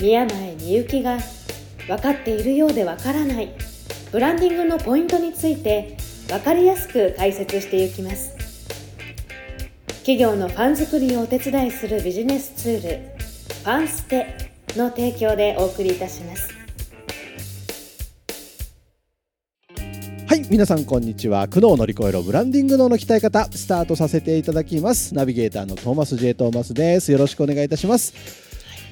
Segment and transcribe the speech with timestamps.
[0.00, 1.18] 宮前みゆきが
[1.86, 3.52] 分かっているようで分からない。
[4.10, 8.34] ブランディングのポイントについて分かりやすく解説していきます。
[9.98, 14.34] 企業のファン作りをお手伝いするビジネスツールファンステ
[14.74, 16.48] の提供でお送りいたします。
[20.26, 21.46] はい皆さんこんにちは。
[21.46, 25.14] 苦悩を乗り越えろブランディング脳の鍛え方スタートさせていただきます。
[25.14, 27.12] ナビゲーターのトーマス J トーマスです。
[27.12, 28.14] よろしくお願いいたします。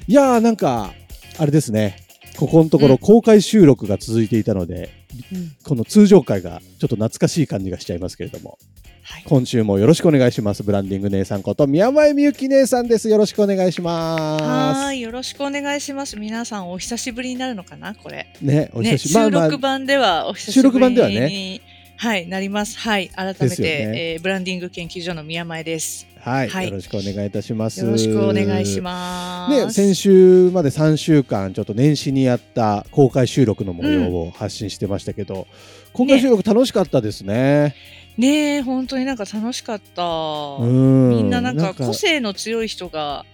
[0.06, 0.94] いやーなんか
[1.38, 1.96] あれですね。
[2.36, 4.90] ここのところ公開収録が続いていたので、
[5.32, 5.52] うん。
[5.64, 8.58] この通常回がちょっと懐かしい感じがしちゃいますけれども。
[9.02, 10.62] はい、今週もよろしくお願いします。
[10.62, 13.08] ブランディング姉さんこと宮前みゆき姉さんです。
[13.08, 14.44] よろしくお願いします。
[14.44, 16.18] はーい、よろしくお願いします。
[16.18, 18.26] 皆さんお久しぶりになるのかな、これ。
[18.42, 21.60] ねおね、久しぶり、収録版ではお久し収録ぶりに、版ではね。
[21.96, 22.78] はい、なります。
[22.78, 24.12] はい、改めて、ね。
[24.12, 26.06] えーブランディング研究所の宮前です。
[26.20, 26.68] はい、はい。
[26.68, 27.80] よろしくお願いいたします。
[27.80, 29.66] よろしくお願いします。
[29.66, 35.46] ね、先週まで3週間ちょっと年始にやった公開収録の模様を発信してましたけど、
[35.92, 37.74] 公開収録楽しかったですね。
[38.18, 38.56] ね。
[38.56, 40.02] え、本当になんか楽しかった。
[40.02, 41.08] うん。
[41.10, 43.24] みんななんか個性の強い人が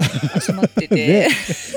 [0.40, 0.94] 集まってて、
[1.28, 1.28] ね、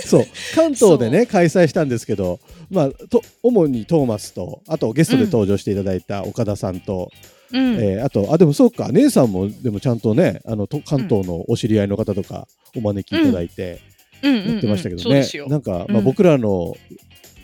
[0.06, 0.26] そう。
[0.54, 8.90] 関東でね開催したんですけど、まあ、と主にトーマスとあとゲストで登場していただいた岡田さんと、うん、えーあとあでもそうか。
[8.92, 13.80] 姉さんもでもちゃんとねあのと関東のお知り合いの方とかお招きいただいて
[14.22, 14.36] うん。
[14.36, 14.40] うん。
[14.40, 14.52] うん。
[14.54, 15.26] やってましたけどね。
[15.48, 16.04] なんか、まあ、うん。
[16.04, 16.76] 僕らの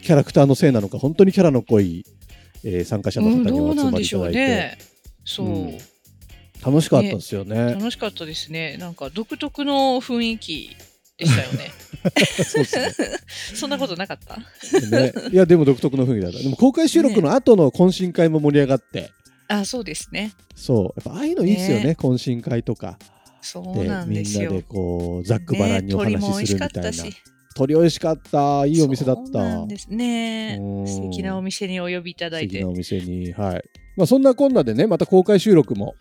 [0.01, 2.05] キャラクターのせいなのか本当にキャラの濃い、
[2.63, 4.77] えー参加者の方うん、にお集まりいただいて、うね。
[5.25, 5.47] そう。
[5.47, 5.77] うん。
[6.65, 7.73] 楽しかったですよね。
[7.73, 8.77] 楽しかったですね。
[8.77, 10.69] なんか独特の雰囲気
[11.17, 11.71] でしたよね。
[13.55, 14.37] そんなことなかった？
[14.89, 15.13] ね。
[15.31, 16.39] いやでも独特の雰囲気だった。
[16.39, 19.11] でも公開収録の後の懇親会も盛り上がって、
[19.47, 20.33] あ、そうですね。
[20.55, 22.97] そうやっぱああいうのいいですよねね懇親会とか
[23.41, 24.51] そうでなんですよ。
[24.51, 26.45] みんなでこうざっくばらんにお話しするみいな。
[26.45, 27.13] したかったし。
[27.55, 29.39] 鳥美味しかったいいお店だっそうた。
[29.43, 30.87] なんですねうん。
[30.87, 32.69] 素敵なお店にお呼びいただいて素敵な。
[32.69, 33.63] お店に、はい。
[33.95, 35.93] まあ、そんなこんなでね、また公開収録も、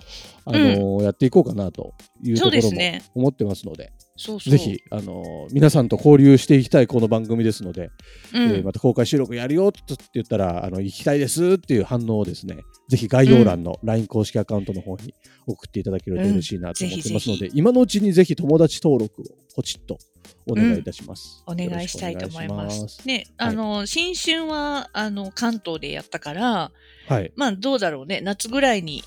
[0.46, 1.92] あのーやっていこうかなと
[2.22, 2.78] いうところも。
[3.14, 4.52] 思ってますので、そうそう。
[4.52, 7.90] ぜひ、あのー皆さんと交流していきたいこの番組ですので、
[8.32, 9.80] うん、えーまた公開収録やるよって
[10.14, 12.58] 言ったら、あの行きたいですっていう反応をですね、
[12.88, 15.14] ぜひ概要欄の LINE 公式アカウントの方に
[15.46, 19.24] 送っていただけると嬉しいなと思ってますので、うん今のうちにぜひ友達登録を
[19.54, 19.98] ポチッと
[20.46, 21.42] お願いいたします。
[21.46, 23.06] お願いしたいと思います。
[23.06, 26.72] ね、あの、新春は、あの、関東でやったから、
[27.08, 27.32] はい。
[27.36, 28.20] まあ、どうだろうね。
[28.20, 29.04] 夏ぐらいに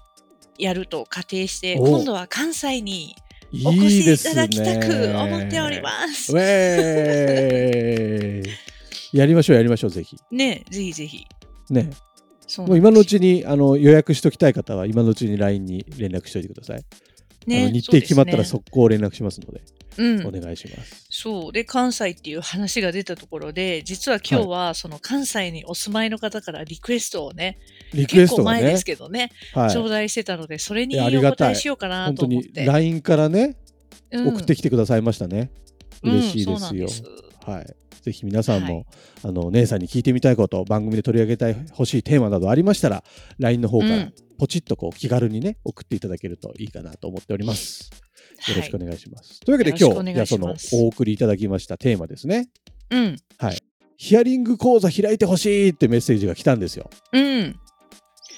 [0.57, 3.15] やると仮定して、お今度は関西に
[3.63, 6.33] お越いいでしいただきたく思っております。
[6.33, 8.49] ウェーイ。
[9.17, 10.17] やりましょうやりましょうぜひ。
[10.31, 11.25] ね、ぜひぜひ。
[11.69, 11.89] ね。
[12.57, 16.81] もう今のうに、ちにあの予約しときたい方は今のうちに LINE に連絡しておいてください、あ
[17.45, 19.61] ねの日程決まったらそう速攻連絡しますので、
[19.97, 20.27] うん。
[20.27, 21.05] お願いします。
[21.09, 21.51] そう。
[21.51, 27.59] で関西っていう話が出たところで実は今日はその関西にお住まいの方からリクエストをね、
[27.93, 29.69] リクエ結構前ですけどね、はい。
[29.71, 33.55] 頂戴してたのでそれにお答えしようかな本当にと思って、LINE からね、
[34.11, 34.27] うん。
[34.29, 35.51] 送ってきてくださいましたね。
[36.03, 37.65] 嬉しいうんですよ、そうなんですはい。
[38.01, 38.85] ぜひ皆さんも、はい。
[39.23, 43.03] あの姉さんに聞いてみたいこと番組で取り上げたい欲しいテーマなどありましたら
[43.39, 44.13] LINE の方からうん。
[44.37, 47.89] ポチッとこう気軽にね送っていただけるといいかなと思っております。
[48.49, 49.39] よろしくおはい願いします。
[49.39, 52.49] というわけで今日、じゃあそのお送りいただきましたテーマですね。
[52.91, 53.15] うん。
[53.97, 56.89] ヒアリング講座開いてほしいってメッセージが来たんですよ。
[57.13, 57.59] うん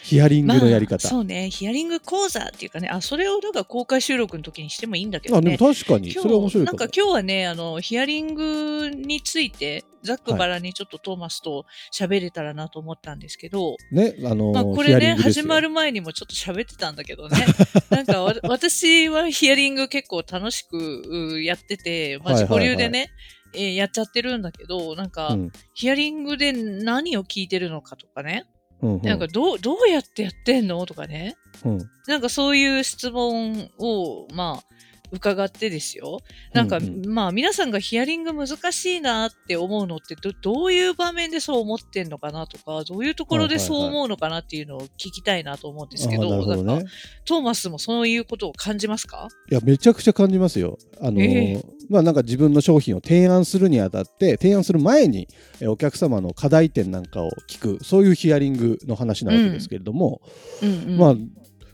[0.07, 1.05] ヒアリングのやり方。
[1.05, 1.49] そうね。
[1.49, 2.87] ヒアリング講座っていうかね。
[2.87, 6.85] あそれをなんか公開収録の時にしてもいいんだけあでもどね確かに、今それは面白いなんか。
[6.85, 17.37] 今日はねあのヒアリングについてざっくばらんにちょっとトーマスと喋れたらなと思ったんですけど、ね、あのーまあ、これね始まる前にもちょっと喋ってたんだけどね。
[17.91, 22.77] なんかわ私はヒアリング結構楽しくうやってて、まあ、自はいはいはい。
[22.77, 23.11] 己流でね、
[23.53, 25.51] えーやっちゃってるんだけどなんか、うん。
[25.73, 28.45] ヒアリングで何を聞いてるのかとかね、
[28.81, 29.01] うんうん。
[29.01, 30.85] なんかどうどうやってやってんの？
[30.85, 31.35] とかね。
[31.65, 31.89] うん。
[32.07, 34.63] なんかそういう質問をまあ
[35.11, 36.19] 伺ってですよ。
[36.53, 46.85] なんか、うんまあ皆さんがヒアリング難しいなって思うのってど、どういう場面でそう思ってんのかなとか、どういうところでそう思うのかなっていうのを聞きたいなと思うんですけど、あーなるほどね。
[47.25, 49.29] トーマスもそういうことを感じますか？
[49.49, 50.77] いやめちゃくちゃ感じますよ。
[50.99, 55.29] あのーええまあなんか自分の商品を提案するにあたって提案する前に
[55.61, 60.21] えーお客様の課題点なんかを聞くそういうヒアリングの話なわけですけれども、
[60.61, 60.97] うんうん。
[60.97, 61.15] まあ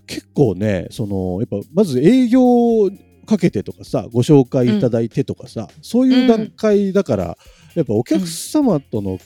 [0.06, 2.90] 結構ねそのやっぱまず営業
[3.26, 7.38] かけてとかさご紹介いただいてとかさ、そういう段階だから、
[7.76, 9.20] やっぱお客様との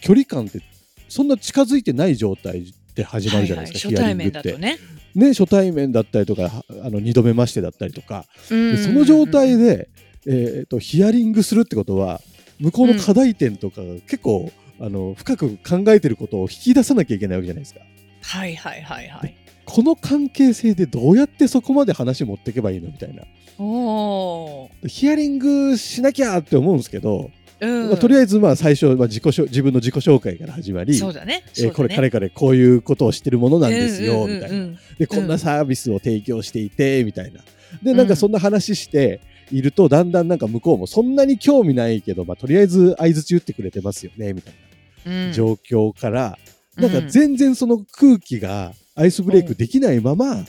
[0.00, 0.60] 距離感って
[1.08, 4.58] そんな近づいてない状態で始まるじゃないですか、はいはい、ヒアリングって。
[4.58, 4.78] ね。
[5.14, 9.88] ね初対面だったりとかはあの2度目ましてだったりとか、その状態で、
[10.26, 12.20] えー、とヒアリングするってことは
[12.60, 14.52] 向こうの課題点とかが結構、
[14.82, 17.80] あの深く考えてることを引き出さなきゃいけないわけじゃないですか。
[18.22, 19.34] はいはいはいはい。
[19.66, 23.24] この関係性でどうやってそこまで話持っていけばいいのみたいな。
[23.58, 24.88] おー。
[24.88, 27.30] ヒアリングしなきゃって思うんですけど、
[27.60, 27.88] うん。
[27.88, 31.44] まあとりあえずまあ最初、まあ、自己自分の自己紹介から始まり、そうだね。
[31.58, 34.66] えーこれかかれかれこういうことをしてるものなんですよ、みたいな。
[34.66, 34.78] な。
[34.98, 37.40] でこんなサービスを提供していてみたいな。
[37.82, 39.20] でなんかそんな話して
[39.52, 44.54] いると、だんだんなんか向こうもそんなに興味ないけど、まあ、とりあえず相づち打ってくれてますよねみたい
[45.06, 50.44] うんな状況から、うんなんか全然その空気がアイスブレイクできないまま、は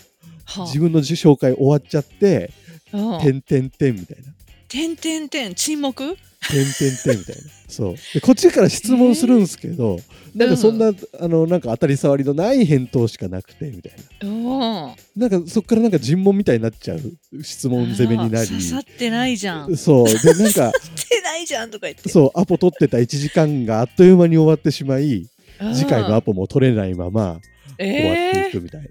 [0.55, 2.60] あ自分の自紹介終わっちゃって「うん
[2.91, 4.33] てんてんてん」みたいな。
[4.67, 6.17] てんてんてん、沈黙？
[6.49, 7.41] てんてんてんみたいな。
[7.67, 7.95] そう。
[8.13, 9.99] で、こっちから質問するんですけど、
[10.33, 14.29] なんかそんな、あの、なんか当たり障りのない返答しかなくて、みたいな。
[14.29, 14.95] うん。
[15.15, 17.01] なんかそっからなんか尋問みたいになっちゃう
[17.43, 18.47] 質問攻めになり。
[18.47, 19.77] 刺さってないじゃん。
[19.77, 20.05] そう。
[20.05, 22.09] で、なんか、 ってないじゃんとか言って。
[22.09, 27.39] そう、アポ取ってた1時間があっという間に終わってしまい、うん次回のアポも取れないまま終わっ
[27.77, 28.87] ていえー、くみたいな。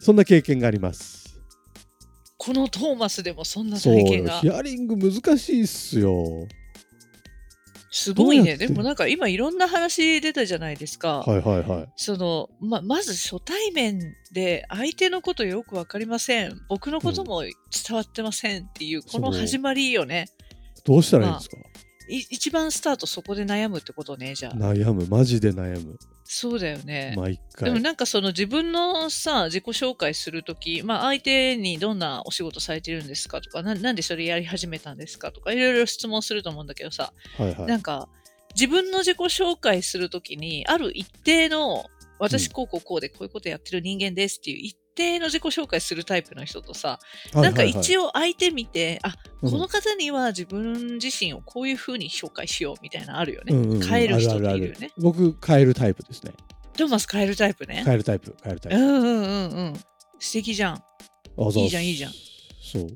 [0.00, 1.27] そんな経験があります。
[2.38, 4.50] このトーマスでもそんな体験がヒ。
[4.50, 6.46] アリング難しいっすよ。
[7.90, 8.56] すごいね。
[8.56, 11.20] でもなんか今いろんな話出たじゃないですか。
[11.20, 11.92] はいはいはい。
[11.96, 13.98] そのままず初対面
[14.32, 17.52] で相手のことよくわかりません僕のことも伝
[17.90, 20.26] わってませんっていうこの始まりよね
[20.84, 21.56] どうしたらいいんですか、
[22.08, 25.06] い一番スタートそこで悩むってことねじゃあ悩む。
[25.06, 25.98] マジで悩む。
[26.30, 27.70] そうだよね毎回。
[27.70, 37.66] でもなんかその自分のさ自己紹介するとき、まあ、相手にどんなお仕事されてるんですかとかななんでそれやり始めたんですかとかいろいろ質問すると思うんだけどさ、はいはい。
[37.66, 38.10] なんか
[38.54, 41.86] 自分の自己紹介するときにある一定の
[42.18, 46.98] 私こうこうこうでこういうことやってる人間ですっていう一定の自己紹介するタイプの人とさ、
[47.32, 49.50] なんか一応、応相手見てあうん。
[49.52, 53.80] この方には自分自身をこういうふうに紹介しようみたいなのあるよね、うんうんうん。
[53.82, 54.74] 変える人ってあるあるあるいる。
[54.74, 56.32] よね僕、変えるタイプですね。
[56.76, 57.82] トーマス変えるタイプね。
[57.84, 58.78] 変えるタイプ、変えるタイプ。
[58.78, 59.74] うんうんうんうん。
[60.18, 60.82] 素敵じゃん。
[61.38, 62.12] いいじゃんいいじゃん。
[62.60, 62.86] そう。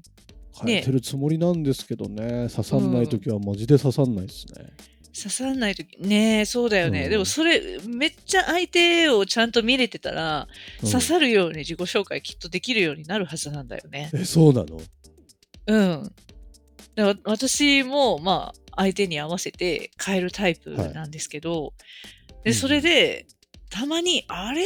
[0.64, 4.66] 変えてるつもりなんですけどね、刺さんないときはマジで刺さんないですね。
[5.14, 7.10] 刺さらないときねえそうだよね、うん。
[7.10, 10.48] でもそれめっちゃ相手をちゃんと見れてたら、
[10.82, 10.90] うん。
[10.90, 14.10] 刺さるように自己紹介きっとできるようになるはずなんだよね。
[14.14, 14.80] え、そうなの？
[15.66, 16.14] うん。
[17.24, 21.70] 私もまあ相手に合わせて変えるタイプなんですけど、うん
[22.44, 23.26] でそれで
[23.70, 24.64] たまにあれ？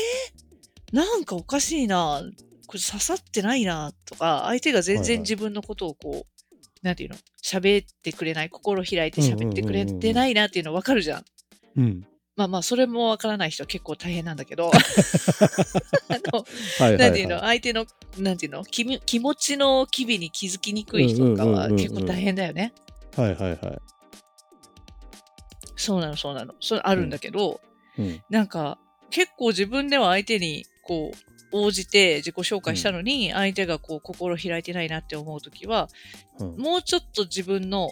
[0.92, 2.22] なんかおかしいな。
[2.66, 3.92] これ刺さってないな。
[4.06, 5.08] とか相手が全はいはい。
[5.08, 6.35] 然自分のことをこう、
[6.86, 7.16] なんていうの？
[7.42, 11.24] 喋ってくれない心開いて喋ってくれてないなっていうの分かるじゃん。
[11.76, 12.06] うん。
[12.36, 14.78] まあまあそれも分からない人は結構大変なんだけど あ
[16.32, 16.44] の
[16.78, 17.36] はいはい、なんていうの？
[17.36, 17.86] は相手の
[18.18, 18.64] なんていうの？
[18.64, 22.72] 気み気持ちの機微に気づきにくい人とかはうんうんうんうんうん結構大変だよね。
[23.18, 23.20] い。
[23.20, 23.78] はいはいはい。
[25.74, 26.54] そうなのそうなの。
[26.60, 27.60] それあるんだけど、
[27.98, 28.22] うん。
[28.30, 28.78] なんか
[29.10, 35.88] 結構自分では相手にこう応じて自己紹介したのに、相手がこう心開いてないなって思うときは、
[36.38, 37.90] うんもうちょっと自分の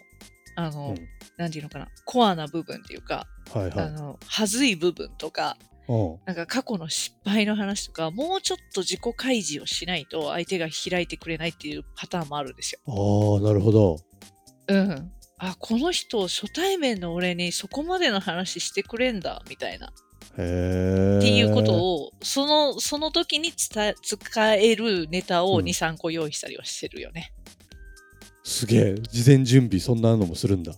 [0.56, 3.86] あの、うんなんていうのかなコアな部分っていうか、はいはい。
[3.86, 5.56] あのはずい部分とか
[5.88, 12.80] うんなんか過去の失敗の話とかもうちょっと自己開示をしないと相手が開いてくれないっていうパターンもあるんですよ。
[12.86, 13.96] ああ、なるほど。
[14.68, 15.12] うん。
[15.38, 19.92] あこの人初対面の俺にそこまでの話してくれんだみたいな
[20.38, 21.18] へえ。
[21.18, 27.32] っていうことをそのその時に伝え使えるネタをうん23個用意したりはしてるよね。
[28.42, 28.94] すげえ。
[28.94, 30.74] 事前準備、そんなのもするんだ。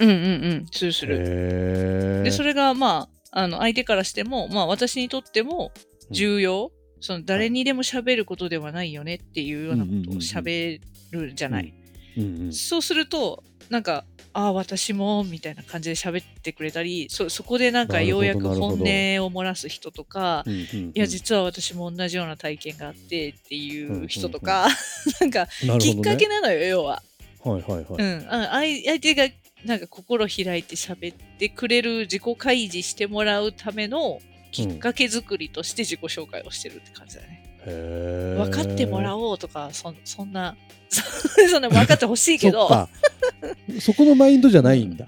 [0.00, 0.18] うんうんう
[0.62, 2.22] んするする。
[2.24, 5.72] でそれがまああの相手からしてもまあ私にとっても
[6.10, 10.80] 重要、その誰にでも喋ることではないよねっていうようなことを喋
[11.10, 11.74] るじゃない。
[12.16, 12.52] うんうん。
[12.52, 24.68] そうするとなんか、ああ、私も、みたいな感じで喋ってくれたり、そ、そこでなんかようやく本音を漏らす人とか、うんうんうんいや、実は私も同じような体験があってっていう人とか、
[25.20, 27.02] なんか、なるほどねきっかけなのよ、要は。
[27.44, 28.02] はいはいはい。
[28.02, 28.82] うん。
[28.84, 29.28] 相手が、
[29.64, 34.20] なんか心開いて喋ってくれる自己開示してもらうための
[34.52, 37.57] きっかけ作りとして自己紹介をしてるって感じだね。
[37.68, 40.56] へ分かってもらおうとか、そそんな、
[40.88, 41.02] そ
[41.48, 42.68] そんな分かってほしいけど、
[43.80, 45.06] そこのマインドじゃないんだ。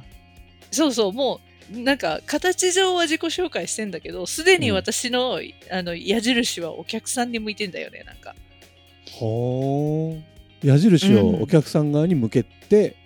[0.71, 1.41] そうそう、も
[1.73, 5.41] う、なんか、形上は自己紹介してんだけど、すでに私の,、
[5.71, 8.35] あの矢印はお客さんに向いてんだよね、なんか。
[9.13, 10.67] ほー。
[10.67, 12.97] 矢印をお客さん側に向けて、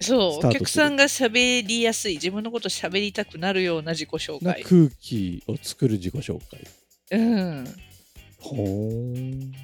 [0.00, 0.50] そう、スタートする。
[0.50, 4.62] お客さんが喋りやすい、自分のこと喋りたくなるような自己紹介。
[4.62, 7.18] な空気を作る自己紹介。
[7.18, 7.64] うん、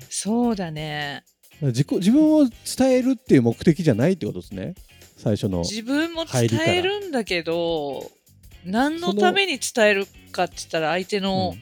[0.08, 1.24] そうだね。
[1.60, 4.74] 自己自分を伝えるっていう目的じゃないってことですね。
[5.16, 5.60] 最初の。
[5.60, 8.10] 自分も伝えるんだけど、
[8.64, 11.54] 何のために伝えるかって言ったら、相手の、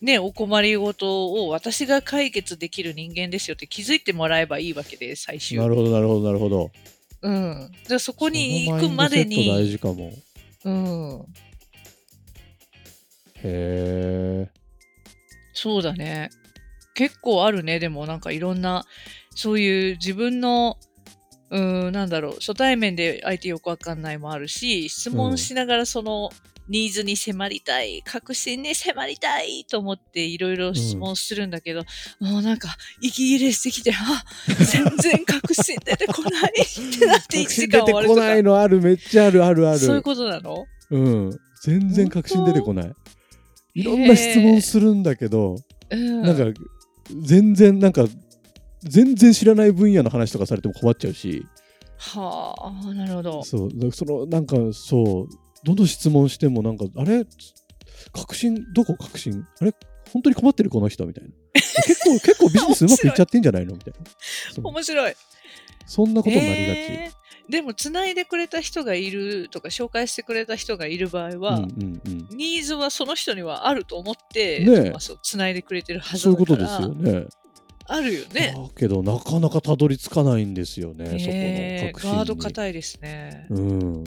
[0.00, 5.58] ね、お困りごとを私が解決できる人間ですよって気づいてもらえばいいわけで、最うん終。
[5.58, 6.70] なるほどなるほどなるほど。
[7.22, 7.72] うん。
[7.86, 10.12] じゃあそこに行くまでインドセット大に、事かも。
[10.64, 11.26] うん。
[13.36, 14.50] へえ。
[15.52, 16.30] そうだね。
[16.94, 17.78] 結構あるね。
[17.78, 18.84] でもなんかいろんな、
[19.34, 20.78] そういう自分の、
[21.50, 26.30] うん、なんだろう、初対面で相手よくわかんないもあるし、質問しながらその、
[26.68, 31.84] ニーズに迫りたい、確信に迫りたいと思っていろいろ質問するんだけど、
[32.20, 34.24] もうなんか息切れしてきて、あ、
[34.64, 38.20] 全然確信出てこないってなって 1時間出てこ終わるとか。
[38.20, 39.78] ないのある、めっちゃあるあるある。
[39.78, 40.64] そういうことなの？
[40.90, 41.38] うん。
[41.62, 42.92] 全然確信出てこない。
[43.74, 45.56] いろんな質問するんだけど、
[45.90, 46.22] うん。
[46.22, 46.60] なんか、
[47.22, 48.06] 全然、なんか、
[48.82, 51.46] 全然知らない分野の話とかされても困っちゃうし、
[51.96, 53.42] はあ、なるほど。
[53.44, 55.28] そう、その、なんか、そう、
[55.64, 57.24] どんどん質問しても、なんか、あれ？
[58.12, 59.46] 確信、どこ確信？
[59.60, 59.72] あれ？
[60.12, 61.30] 本当に困ってるこの人みたいな。
[61.86, 63.74] 結構、結構ビジネスうまくいっちゃってんじゃないの？
[63.74, 64.62] みたいな。
[64.62, 65.14] 面白い。
[65.86, 66.78] そんなことになりがち。
[66.78, 67.14] えー
[67.48, 72.36] でも、つないでくれた人がいるとか、紹介してくれた人がいる場合は、うんうんうん。
[72.36, 76.78] ニーズはその人にはあると思って、ねえまあそうつないでくれてるはずそういうこだから。
[76.78, 77.26] とですよね。
[77.86, 78.54] あるよね。
[78.56, 81.34] だけど、なかなかたどり着かないんですよね、えーそこ
[81.84, 82.16] の確信に。
[82.16, 83.46] ガード硬いですね。
[83.50, 84.04] うん。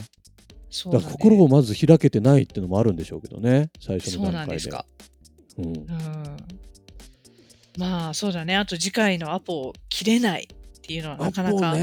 [0.70, 4.48] そうだねだから心をまず開けてないっていうのもあるんでしょうけどね、最初そうの段階で。
[4.48, 4.84] なんですか。
[5.58, 5.86] うんうん。
[7.78, 8.56] まあ、そうだね。
[8.56, 10.48] あと次回のアポを切れない
[10.88, 11.76] っていうのはなかなアか。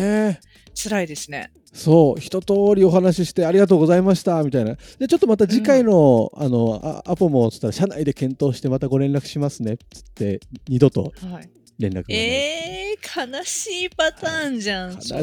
[0.74, 1.52] 辛いですね。
[1.72, 4.76] そう、一通りお話ししてありがとうございましたみたいな。
[4.98, 11.50] で、ちょっとまた次回の、あのあアポもつったら、社内で検討してまたご連絡しますねっつって、二度とはい。
[11.79, 12.03] 連絡が。
[12.10, 14.94] えー、悲しいパターンじゃん。
[14.94, 15.13] 悲しい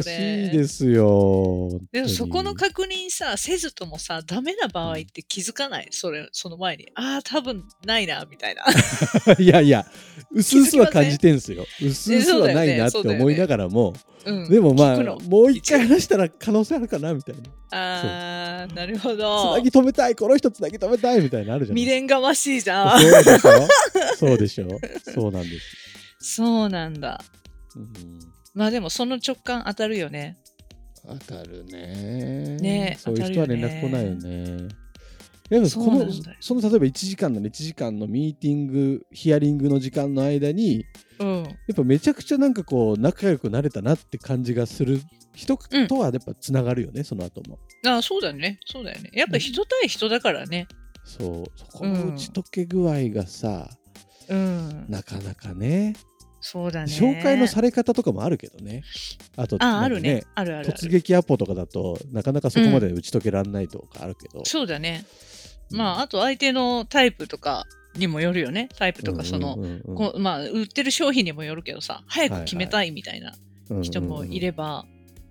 [0.51, 1.69] ですよ。
[1.91, 5.87] でもそこの本確認さ、せずともさ、ダメな場合って気づかない？
[5.91, 6.89] それ、その前に。
[6.95, 8.63] ああ、多分ないな、みたいな。
[9.39, 9.85] いやいや、
[10.31, 11.65] うすうすは感じてんすよ。
[11.81, 13.93] うすうすはないなって思いながらも、
[14.25, 14.49] うん。
[14.49, 17.41] でもまあ、もう一回話したら可能性あるかなみたいな。
[17.75, 19.61] ああ、なるほつどな。
[19.61, 22.99] ぎ止めたい、この人つなぎ止めたいみたいなのあるじゃない未練がましいじゃん。
[23.01, 24.17] そうでしょ？
[24.17, 24.67] そうでしょ？
[25.13, 25.82] そうなんです。
[26.23, 27.21] そうなんだ。
[27.75, 27.93] うん
[28.53, 30.37] まあでもその直感当たるよね。
[31.05, 32.57] 当たるね。
[32.61, 34.67] ねそういう人は連絡来ないよね。
[35.49, 36.07] でもこの
[36.39, 40.85] その例えば1時間の1時間のミーティングヒアリングの時間の間に
[41.19, 41.43] うん。
[41.43, 45.01] やっぱめちゃくちゃなんかこう仲良くなれたなって感じがする
[45.35, 48.59] 人うんとはやっぱつながるよね、その後もああ、そうだね。
[48.65, 49.09] そうだよね。
[49.13, 50.67] やっぱ人対人だからね。
[51.03, 53.69] そうそこの打ち解け具合がさ、
[54.29, 54.85] うん。
[54.89, 55.95] なかなかね
[56.45, 56.91] そうだね。
[56.91, 58.83] 紹介のされ方とかもあるけどね
[59.37, 60.23] あとあるね。
[60.35, 60.91] あるあるあ突る。
[60.91, 65.05] 撃アポとかだとなかなかそこまで打ち解けられないとかあるけど、そうだね。
[65.71, 68.67] まあ、あと相手のタイプとかにもよるよね。
[68.77, 73.33] タイプとか、その、うまあ、売ってる商品にもよるけどさ、早く決めたいみたいな
[73.69, 74.85] うん人もいれば、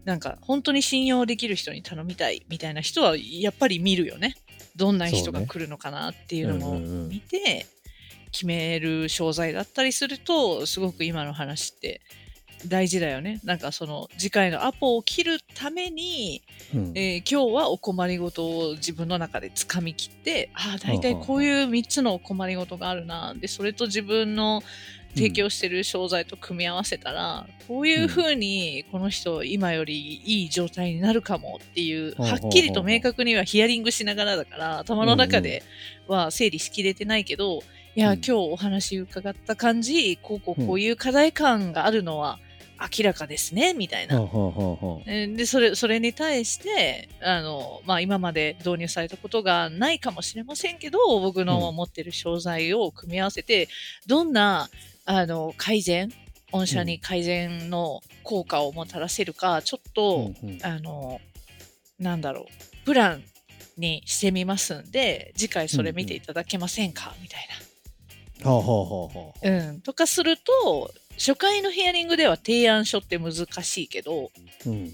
[0.04, 4.34] なんか本当に信用できる人に頼みたいみたいな人はやっぱり見るよね。
[4.74, 7.66] どんな人が来るのかなっていうのもうんうんうん見て
[8.32, 12.00] 決める商材だったりするとすごく今の話って
[12.66, 13.40] 大事だよね。
[13.44, 16.42] なんかその次回のアポを切るために、
[16.74, 16.92] うん。
[16.94, 23.34] えー今日はお困りごとを自分の中で掴み切ってああ大体こういう3つのお困りごとがあるな。
[23.34, 24.62] でそれと自分の
[25.14, 32.44] 提供してる商材と組み合わせたら、こういう風にこの人今よりいい状態になるかもっていう、ほうほうほう。
[32.44, 35.62] はっきりと明確にはヒアリングしながらだから頭の中で
[36.06, 37.62] は整理しきれてないけど、
[37.94, 38.16] いや、うん。
[38.16, 42.38] 今日お話伺った感じこうこうこういう課題感があるのは
[42.96, 44.18] 明らかですね、みたいな。
[45.06, 53.68] で、それ、それに対して、あの、まあ、今まで導入されたことがないかもしれませんけど、僕のうん持ってる商材を組み合わせて、
[54.06, 54.68] どんな、
[55.04, 56.10] あの、改善、
[56.50, 60.58] 御社に改善の効果をもたらせるか、ちょっと、うんうん。
[60.64, 61.20] あの、
[61.98, 63.22] なんだろう、プラン
[63.78, 67.71] にしてみますんで、次回それ見ていただけませんか、みたいはあ
[68.44, 69.68] はあはあはあな。
[69.70, 69.72] う。
[69.72, 69.80] ん。
[69.80, 74.30] とかすると、初回のヒアリングでは提案書って難しいけど、
[74.66, 74.90] うん。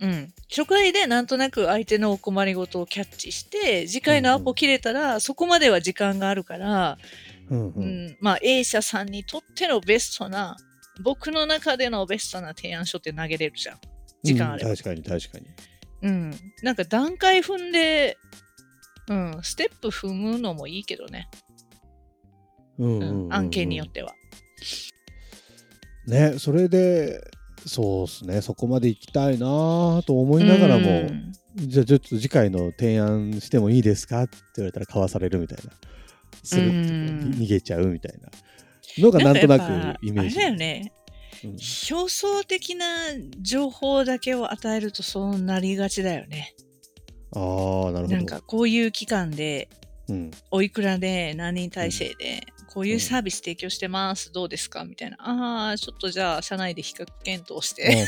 [0.00, 6.98] うん、初回でなんとなく相手のお困りごとをキャッチして次回のアポ切れたら、そこまでは時間があるから、
[7.48, 8.16] うんううんん。
[8.20, 10.56] まあ、A 社さんにとってのベストな
[11.02, 13.78] 僕の中でのベストな提案書って投げれるじゃん。
[14.22, 15.46] 時間あれば、うん確かに確かに。
[16.02, 16.34] うん。
[16.62, 18.18] なんか段階踏んで、
[19.08, 21.28] うん、ステップ踏むのもいいけどね、
[22.78, 24.14] うんうん案件によっては。
[26.06, 27.20] ねそれで
[27.66, 28.40] そうですね。
[28.42, 31.32] そこまで行きたいなと思いながらも、うん。
[31.56, 35.72] じゃあちょっと次回の提案してもいいですかって言われたら買わされるみたいな。
[36.42, 37.34] するうん。
[37.38, 38.28] 逃げちゃうみたいな
[38.98, 40.36] のがなんとなくイメージ。
[40.38, 40.92] あれだよね。
[41.42, 41.50] うん。
[41.50, 42.86] 表層的な
[43.40, 46.54] 情報だけを与えるとそうなりがちだよね。
[47.32, 48.08] ああなるほど。
[48.08, 49.70] なんかこういう期間で
[50.08, 50.30] うん。
[50.50, 52.42] おいくらで何人体制で
[52.74, 54.32] こういうサービス提供してます。
[54.32, 54.84] どうですか？
[54.84, 55.16] みたいな。
[55.20, 58.04] ああちょっとじゃあ社内で比較検討して。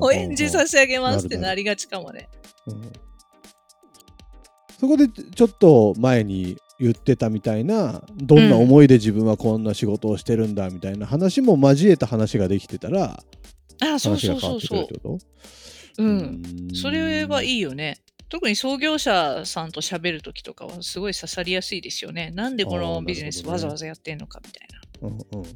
[0.00, 2.28] お返事させてあげますってなりがちかもね。
[2.66, 2.92] うん。
[4.80, 13.22] そこでちょっと前に言ってたみたいなどんな思いで自分はこんな仕事をしてるんだみたいな話も交えた話ができてたら
[13.80, 15.18] ああそう話そうが変わってくるっそうそうてこ
[15.96, 16.02] と？
[16.02, 16.42] うん。
[16.74, 17.98] それはいいいよね。
[18.28, 22.32] 特に創業者さんと喋るときとかはすごい刺さりやすいですよね。
[22.34, 24.68] なんでこのビジネスわざわざやってんのかみたい
[25.02, 25.48] うんうんな。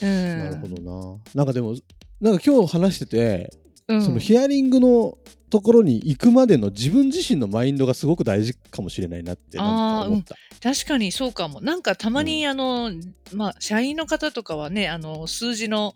[0.00, 0.38] うん。
[0.38, 1.18] なるほどな。
[1.34, 1.74] なんかでも、
[2.20, 3.50] なんか今日話してて、
[3.88, 5.16] うんそのヒアリングの
[5.48, 10.34] ところに行くまでの自分自身のマインドがすごく大事かもしれないなってな思った。
[10.62, 11.60] 確かにそうかも。
[11.62, 12.92] なんかたまに、あの、
[13.32, 15.94] まあ、社員の方とかはね、あの、数字の、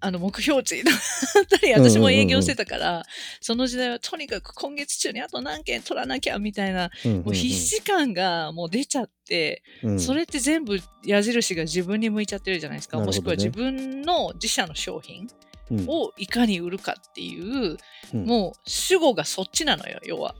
[0.00, 3.04] あの、目標値だったり、私も営業してたから、
[3.40, 7.24] その時代はとにかく今月中にあと何件取らなきゃみたいな、うんうんうん。
[7.26, 10.00] もう必死感がもう出ちゃって、うん。
[10.00, 12.98] それって全部矢印が自分に向いちゃってるじゃないですか。
[12.98, 13.04] ね。
[13.04, 15.28] もしくは自分の自社の商品
[15.70, 15.84] うん。
[15.86, 17.76] をいかに売るかっていう、
[18.14, 18.24] うん。
[18.24, 20.34] もう主語がそっちなのよ、要は。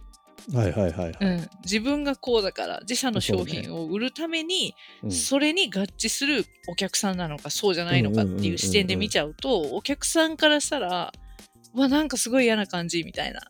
[0.52, 1.16] はいはいはいはい。
[1.20, 5.11] うん、自分がこうだから自社の商品を売るためにうん。
[5.11, 11.12] それに合致するお客さんなのかそうじゃないのかっていう視点で見ちゃうとお客さんからしたら
[11.75, 13.41] うわなんかすごい嫌な感じみたいな。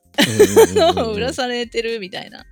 [1.04, 2.44] 売らされてるみたいな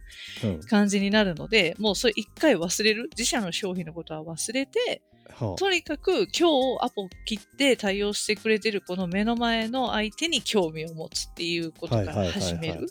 [0.45, 0.61] うん。
[0.61, 3.11] 感じになるのでもうそれ一回忘れる。
[3.17, 5.03] 自社の商品のことは忘れて
[5.35, 12.87] はとにかく今日アポ切って対応してくれてるこの目の前の相手に興味を持つっていうことから始める。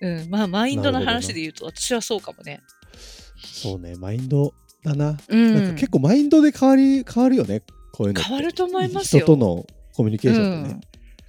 [0.00, 2.62] うん、まあマインドの話で言うと私はそうかもね。
[2.62, 2.70] あ
[3.42, 5.16] そうね、マインドだな。
[5.28, 8.22] うん、なんか結構マインドで変わり変わるよね、こういうの。
[8.22, 9.24] 変わると思いますよ。
[9.24, 10.80] 人とのコミュニケーションってね。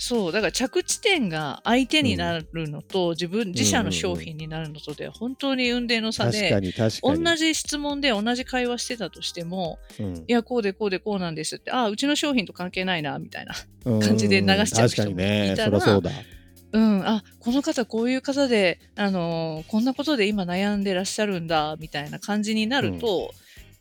[0.04, 0.32] そう。
[0.32, 6.60] だから着地点が相手になるのと、自分自社の商品になるのとでは本当に運命の差で。
[7.04, 10.16] 同じ質問で同じ会話してたとしてもうん。
[10.16, 13.54] いやこうでこうでこうなんですってあうちの商品と関係ないなみたいな
[13.86, 14.00] うん。
[14.00, 16.12] 感じで流しちゃう人もいたらそりゃそうだ
[16.74, 17.08] うん。
[17.08, 23.32] あこの方こういう方で、あのーこんなことで今悩んでらっしゃるんだみたいな感じになると、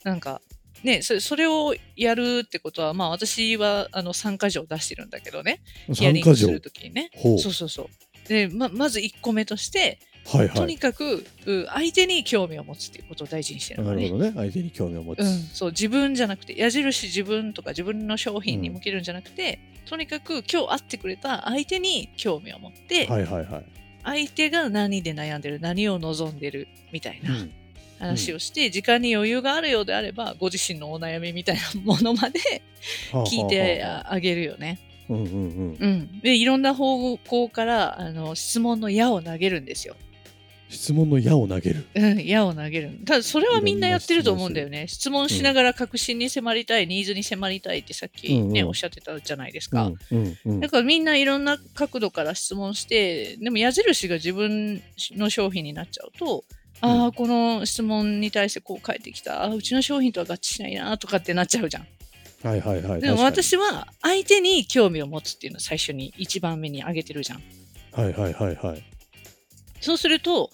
[0.04, 0.40] なんか
[0.82, 5.60] ねそれそれをやるってことはまあ私はあの参加状を出してるんだけどね。
[5.92, 7.10] ヒアリングするときにね。
[7.38, 8.28] そうそうそう。
[8.28, 10.56] でままず1個目として、はいはい。
[10.56, 13.96] とにかくう相手に興味を持つっていうことを大事にしてるのね。
[13.96, 14.32] なるほどね。
[14.36, 19.58] 相手に興味を持つ、うん、そう自分じゃなくて矢印自分とか自分の商品に向けるんじゃなくて、
[19.90, 23.64] とにかく今日会ってくれた相手に興味を持って、はいはいはい、
[24.04, 27.52] 相手が何で悩んでる何を望んでるみたいなうん。
[27.98, 32.40] 話をして、時間に余裕があるようであればご自身のお悩みみたいなものまで
[33.12, 34.78] はあ聞いてはあげるよね。
[35.10, 35.76] うんうんうん。
[35.78, 39.96] うん、でいろんな方向からあの質問の矢を投げるんですよ。
[40.70, 42.90] 質問の矢を投げるうん、矢を投げる。
[43.04, 44.86] ただ、それはみんなやってると思うんだよね。
[44.86, 49.86] 質問しながら確信に迫りたい、ニーズに迫りたいってさっきね、うんうんおっしゃってたじゃないですか。
[50.10, 54.80] うんうんうんだからみんないろんな角度から質問して、でも矢印が自分
[55.16, 56.44] の商品になっちゃうと、
[56.80, 61.86] ああ、この質問に対してこう返ってきた、あーうちの商品とは合致しないなとかってなっちゃうじゃん。
[62.42, 67.38] はいはいはいでも私は相手に興味を持つっていうのを最初に一番目に挙げてるじゃん。
[67.38, 67.44] に
[67.92, 68.84] はいはいはいはい
[69.80, 70.50] そうすると、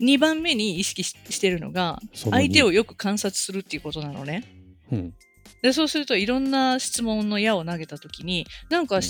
[0.00, 4.44] 2番目に意識ししてるのが、相手をよく観察するっていうことなのね。
[4.90, 5.14] うん
[5.62, 9.00] でそうするといろんな質問の矢を投げた時になんか違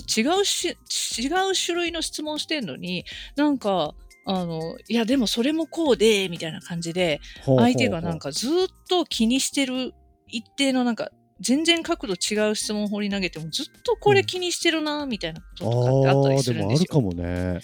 [0.40, 3.04] うし、違う種類の質問してんのに
[3.36, 9.94] なんかあのいやでもそれもこうでみたいな感じで相手がなんかずっと気にしてる
[10.26, 16.86] 一定のなんか全然角度違う質問を放り投げてもずっとこれ気にしてるなみたいなこととかってあったりするんですよ。
[16.90, 17.60] あでもあるかもね。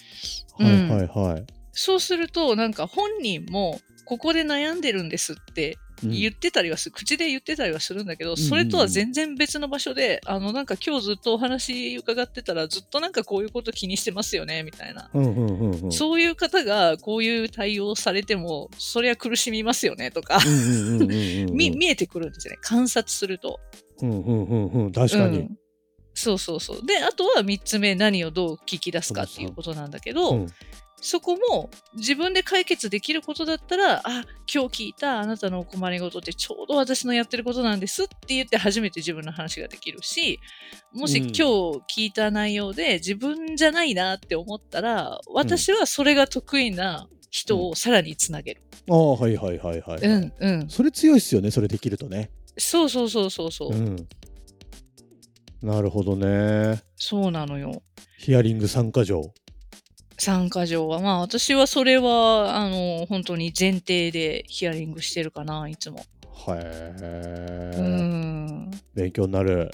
[0.57, 1.56] はいはいはい。
[1.79, 15.09] そうするとなんか本人もここで悩んでるんですって言ってたりはする、うん、口で言ってたりはするんだけど、それとは全然別の場所で、あの、なんか今日ずっとお話伺ってたら、ずっとなんかこういうこと気にしてますよね、みたいな。
[15.91, 20.39] そういう方がこういう対応されても、そりゃ苦しみますよね、とか
[21.51, 22.59] 見えてくるんですよね。
[22.61, 23.59] 観察すると。
[24.01, 25.39] うんうんうんうん、確かに。
[25.39, 25.57] うん
[26.19, 26.83] そうそうそう。
[26.83, 30.47] で、あとは3つ目、何をどう聞き出すかっていうことなんだけど、うん、
[30.99, 40.39] そこも自分で解決できることだったら、あ、今日聞いたあなたのお困りごとってちょうど私のやってることなんですって言って初めて自分の話ができるし、
[40.93, 48.63] もし今日聞いた内容で自分じゃないなって思ったら、私はそれが得意な人をさらにつなげる。
[48.87, 50.01] うん、ああ、はいはいはいはい。
[50.01, 50.69] うんうん。
[50.69, 52.31] それ強いっすよね、それできるとね。
[52.57, 53.71] そうそうそうそうそう。
[53.71, 54.07] うん、
[55.61, 56.81] なるほどね。
[56.95, 57.83] そうなのよ。
[58.17, 59.31] ヒアリング参加条。
[60.17, 65.99] 参加条は、まあ私はそれは、あの、本当に前提でヒアリングしてるかな、いつも。
[65.99, 66.03] へ
[67.01, 67.73] え。
[67.77, 68.71] うん。
[68.95, 69.71] 勉強になる。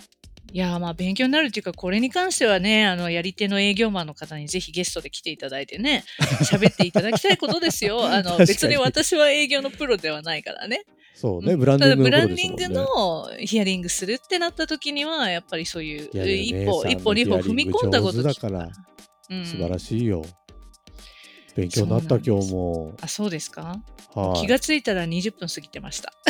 [0.52, 6.04] いやまあ勉強になるっていうか、これに関してはね、あの、やり手の営業マンの方にぜひゲストで来ていただいてね、
[6.46, 8.06] 喋っていただきたいことですよ。
[8.06, 10.84] あの、別に私は営業のプロではないからね。
[11.16, 18.70] そうね、ブランディング、ね、ブランディングのヒアリングするってなった時には、やっぱりそういう一歩、一歩二歩踏み込んだことだから。
[19.46, 20.24] 素晴らしいよ。
[21.56, 22.96] 勉強になった今日も。
[23.02, 23.80] あ、そうですか、
[24.16, 26.12] はい、気がついたら20分過ぎてました。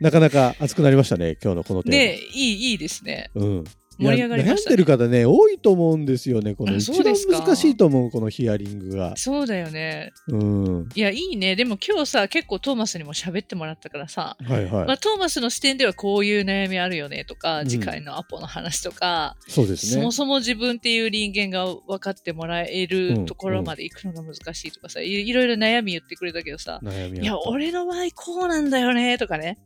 [0.00, 1.98] なかなか熱くなりましたね、今日のこのテーマ。
[1.98, 3.30] ねいい、いいですね。
[3.34, 3.64] うん。
[4.00, 6.76] 盛り上がりました、ね、悩んでる方ね多いと思うんですよねこの。
[6.76, 9.16] 一番難しいと思うこのヒアリングが。
[9.16, 10.12] そうだよね。
[10.28, 10.88] うん。
[10.94, 11.56] いやいいね。
[11.56, 14.86] でも今日さ結構トーマスにも喋ってもらったからさ、はいはい。
[14.86, 19.92] まあ、トーマスの視点ではこういう悩みあるよねとか、うん、次回のアポの話とかそうですね。
[19.92, 29.58] そもそも自分っていう人間が分かってもらえるところまで行くのが難しいとかさ、うんうん、いろいろ悩み言ってくれたけどさいや俺の場合こうなんだよねとかね。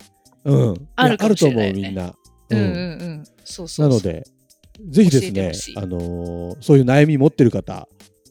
[0.45, 0.89] うん。
[0.97, 2.15] あるね、あると思うみんな
[2.51, 2.59] うん。
[2.59, 2.71] うんう
[3.21, 4.25] んそうそうなので
[4.89, 7.87] ぜひですね、あのー、そういう悩み持ってる方、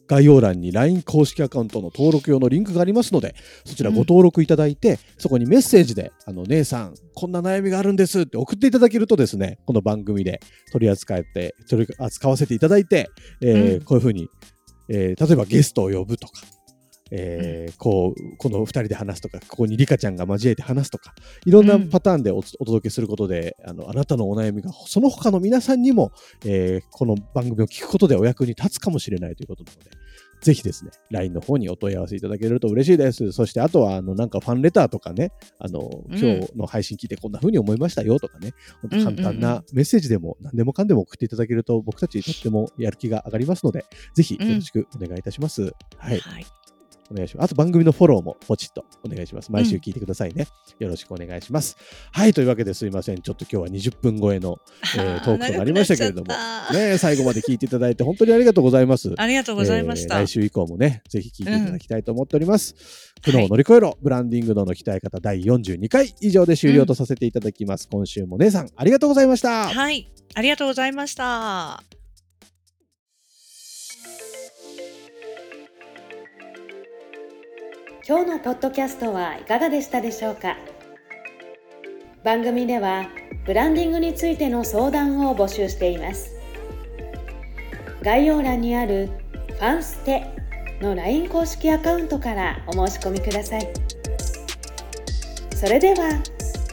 [0.06, 10.40] 概要欄に LINE 公式アカウントの登録用のリンクがありますので、そちらご登録いただいて、うん、そこにメッセージで、あの、姉さん、こんな悩みがあるんですって送っていただけるとですね、この番組で
[10.72, 13.08] 取り扱って、取り扱わせていただいて、
[13.40, 14.28] えーうん、こういうふうに、
[14.88, 16.32] えー、例えばゲストを呼ぶとか、
[17.16, 21.14] えー、こうこの2人で話すとかここにリカちゃんが交えて話すとか
[21.46, 26.10] いろんなパターンでお,、届けすることであのあなたのお悩みがその他の皆さんにも、
[26.44, 29.90] えー、この番組を聞くことでお役に立つかもしれないということなので
[30.40, 33.32] ぜひですね、LINE の方にお問い合わせいただけると嬉しいです。
[33.32, 45.62] そして、あとは、あの、なんかファンレターとかね、あの、今日の配信聞いてこんな風に思いましたよとかね、本当簡単なメッセージでも何でもかんでも送っていただけると、僕たちとってもやる気が上がりますので、ぜひよろしくお願いいたします。
[45.62, 46.63] うん、はい、はい
[47.10, 47.44] お願いします。
[47.46, 49.52] あと番組のフォローもポチッとお願いします。
[49.52, 50.46] 毎週聞いてくださいね。
[50.80, 51.76] うん、よろしくお願いします。
[52.12, 53.20] はい、というわけですいません。
[53.20, 54.58] ちょっと今日は20分超えの、
[54.96, 56.32] えー、トークとなりましたけれども、
[56.72, 59.12] ね、最後まで聞いていただいて本当にありがとうございます。
[59.16, 60.20] ありがとうございました。
[60.20, 62.74] えー、来週以降もね、ぜひ聞いていただきたいと思っております。
[63.22, 67.88] 苦、う、悩、ん、を乗り越えろ、はい、ブランディングの鍛え方第42回以上で終了とさせていただきます。
[67.90, 69.68] うん、今週も姉さん、ありがとうございました。
[69.68, 72.03] はい、ありがとうございました。
[78.06, 80.58] 今日のポッドキャストはいかがでしたでしょうか？
[82.22, 83.06] 番組では
[83.46, 86.30] ブランディングについての相談を募集しています。
[88.02, 89.08] 概要欄にある
[89.48, 90.26] 「ファンステ」
[90.82, 93.66] の LINE 公式アカウントからお申し込みください。
[95.56, 96.10] それでは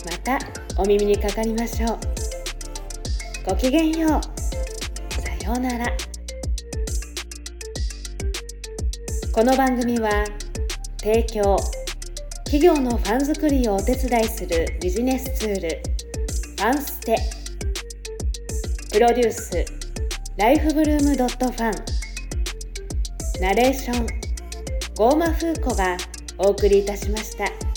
[0.03, 0.37] また
[0.77, 1.99] お耳にかかりましょう。
[3.47, 5.21] ごきげんよう。
[5.21, 5.85] さようなら。
[9.33, 10.25] この番組は
[11.01, 11.57] 提供。
[12.45, 15.81] 企業のファン作りをお手伝いするビジネスツール。
[16.57, 17.17] ファンステ。
[18.91, 19.65] プロデュース。
[20.37, 23.41] ライフブルームドットファン。
[23.41, 24.07] ナレーション。
[24.95, 25.97] ゴーマフーコが
[26.37, 27.70] お送りいたしました。